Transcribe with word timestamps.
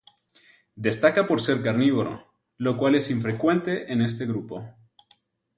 Destaca 0.87 1.27
por 1.27 1.41
ser 1.41 1.61
carnívoro, 1.61 2.33
lo 2.57 2.75
cual 2.75 2.95
es 2.95 3.11
infrecuente 3.11 3.93
en 3.93 4.01
este 4.01 4.25
grupo. 4.25 4.65